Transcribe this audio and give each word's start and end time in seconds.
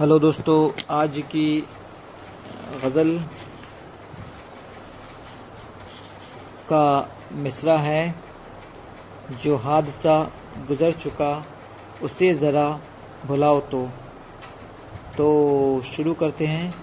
Hello 0.00 0.18
दोस्तों, 0.18 0.70
आज 0.90 1.18
की 1.18 1.64
गज़ल 2.84 3.18
का 6.68 7.10
मिसरा 7.32 7.78
है, 7.78 8.14
जो 9.42 9.56
हादसा 9.56 10.30
गुज़र 10.68 10.92
चुका, 10.92 11.46
उसे 12.02 12.34
ज़रा 12.34 12.80
भुलाओ 13.26 13.60
तो। 13.60 13.88
तो 15.16 15.82
शुरू 15.82 16.14
करते 16.14 16.46
हैं। 16.46 16.74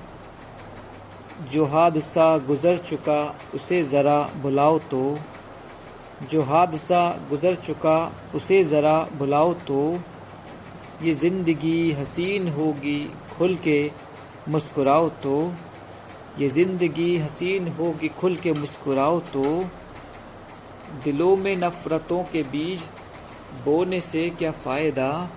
जो 1.52 1.66
हादसा 1.66 2.38
गुज़र 2.38 2.78
चुका, 2.78 3.36
उसे 3.56 3.84
ज़रा 3.84 4.30
भुलाओ 4.42 4.80
तो। 4.80 5.18
जो 6.32 6.44
हादसा 6.44 7.10
गुज़र 7.30 7.56
चुका, 7.56 8.12
उसे 8.36 8.64
ज़रा 8.64 9.08
भुलाओ 9.18 9.54
तो। 9.54 10.00
ये 11.04 11.14
ज़िंदगी 11.14 11.92
हसीन 11.92 12.48
होगी, 12.48 13.10
खुल 13.38 13.56
के 13.56 13.92
मुस्कुराओ 14.50 15.10
तो। 15.10 15.54
ये 16.40 16.50
ज़िंदगी 16.50 17.18
हसीन 17.18 17.68
होगी, 17.68 18.10
खुल 18.10 18.36
के 18.36 18.54
मुस्कुराओ 18.54 19.20
तो। 19.20 19.66
दिलों 21.04 21.36
में 21.38 21.56
नफ़रतों 21.56 22.24
के 22.24 22.44
बीज, 22.44 22.84
बोने 23.66 24.00
से 24.00 24.30
क्या 24.30 24.52
फ़ायदा? 24.52 25.30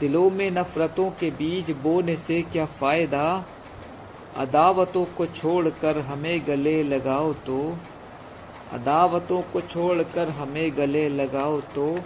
दिलों 0.00 0.30
में 0.30 0.50
नफ़रतों 0.50 1.10
के 1.10 1.30
बीज, 1.30 1.70
बोने 1.70 2.16
से 2.16 2.42
क्या 2.42 2.64
फ़ायदा? 2.64 3.44
अदावतों 4.36 5.04
को 5.04 5.26
छोड़कर 5.26 5.98
हमें 5.98 6.46
गले 6.46 6.82
लगाओ 6.82 7.32
तो। 7.32 7.76
अदावतों 8.72 9.42
को 9.42 9.60
छोड़कर 9.60 10.28
हमें 10.28 10.76
गले 10.76 11.08
लगाओ 11.08 11.60
तो। 11.60 11.98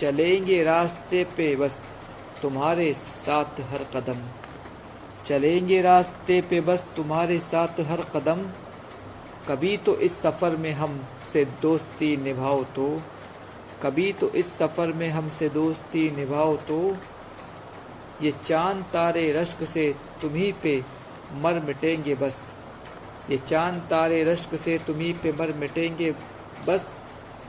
चलेंगे 0.00 0.62
रास्ते 0.62 1.24
पे, 1.24 1.56
बस 1.56 1.78
तुम्हारे 2.42 2.92
साथ 2.92 3.60
हर 3.60 3.84
कदम। 3.94 4.18
चलेंगे 5.26 5.80
रास्ते 5.82 6.40
पे, 6.40 6.60
बस 6.60 6.84
तुम्हारे 6.96 7.38
साथ 7.38 7.80
हर 7.80 8.00
कदम। 8.14 8.42
कभी 9.48 9.76
तो 9.76 9.96
इस 9.96 10.12
सफ़र 10.12 10.56
में 10.56 10.72
हम 10.72 11.08
से 11.32 11.44
दोस्ती 11.44 12.16
निभाओ 12.16 12.64
तो। 12.64 13.02
कभी 13.82 14.12
तो 14.12 14.28
इस 14.28 14.46
सफ़र 14.46 14.92
में 14.92 15.08
हमसे 15.10 15.48
दोस्ती 15.48 16.10
निभाओ 16.10 16.56
तो। 16.56 16.96
ये 18.22 18.32
चाँद 18.46 18.84
तारे 18.92 19.32
रश्क 19.32 19.64
से 19.64 19.94
तुम्ही 20.22 20.52
पे 20.62 20.82
मर 21.34 21.60
मिटेंगे 21.60 22.14
बस। 22.14 22.36
ये 23.30 23.38
चाँद 23.38 23.80
तारे 23.90 24.24
रश्क 24.24 24.54
से 24.54 24.78
तुम्ही 24.78 25.12
पे 25.12 25.32
मर 25.32 25.52
मिटेंगे 25.52 26.14
बस। 26.68 26.86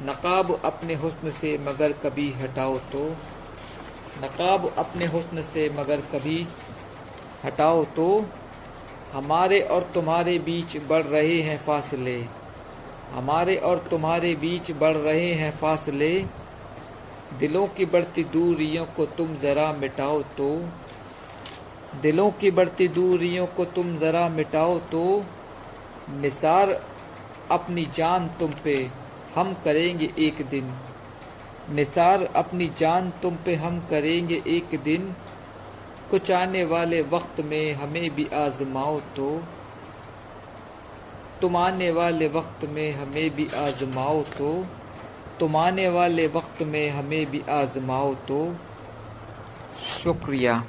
नकाब 0.02 0.62
अपने 0.66 0.96
हुस्न 0.96 1.32
से 1.32 1.58
मगर 1.58 1.92
कभी 1.92 2.32
हटाओ 2.32 2.78
तो 2.78 3.04
नकाब 4.24 4.74
अपने 4.78 5.06
हुस्न 5.06 5.42
से 5.42 5.70
मगर 5.70 6.02
कभी 6.02 6.48
हटाओ 7.46 7.84
तो 7.86 8.26
हमारे 9.14 9.60
और 9.62 9.82
तुम्हारे 9.94 10.40
बीच 10.40 10.78
बढ़ 10.88 11.04
रहे 11.04 11.42
हैं 11.42 11.58
फासले, 11.66 12.26
हमारे 13.14 13.56
और 13.56 13.78
तुम्हारे 13.78 14.36
बीच 14.36 14.72
बढ़ 14.72 14.96
रहे 14.96 15.34
हैं 15.34 15.52
फासले, 15.58 16.26
दिलों 17.40 17.68
की 17.68 17.86
बढ़ती 17.86 18.24
दूरियों 18.24 18.86
को 18.86 19.06
तुम 19.06 19.36
ज़रा 19.36 19.72
मिटाओ 19.74 20.22
तो 20.22 20.50
दिलों 22.02 22.32
की 22.32 22.52
बढ़ती 22.52 22.88
दूरियों 22.88 23.48
को 23.48 23.66
तुम 23.66 23.98
ज़रा 23.98 24.30
मिटाओ 24.30 24.78
तो 24.80 25.24
निसार 26.10 26.82
अपनी 27.52 27.86
जान 27.96 28.28
तुम 28.28 28.52
पे 28.64 29.07
हम 29.38 29.54
करेंगे 29.54 30.14
एक 30.20 30.46
दिन। 30.50 30.74
निसार, 31.70 32.24
अपनी 32.36 32.72
जान 32.78 33.10
तुम 33.10 33.36
पे 33.36 33.56
हम 33.56 33.80
करेंगे 33.90 34.44
एक 34.48 34.80
दिन। 34.84 35.16
कुछ 36.12 36.32
आने 36.32 36.64
वाले 36.64 37.02
वक्त 37.02 37.42
में 37.42 37.74
हमें 37.74 38.16
भी 38.16 38.26
आजमाओ 38.26 39.00
तो। 39.00 39.44
तुम 41.42 41.56
आने 41.56 41.92
वाले 41.92 42.28
वक्त 42.28 42.66
में 42.66 42.92
हमें 42.92 43.30
भी 43.30 43.46
आजमाओ 43.46 44.22
तो। 44.22 44.66
तुम 45.40 45.56
आने 45.56 45.90
वाले 45.90 46.28
वक्त 46.28 46.64
में 46.64 46.90
हमें 46.90 47.26
भी 47.32 47.42
आजमाओ 47.50 48.16
तो। 48.16 48.56
शुक्रिया। 50.04 50.64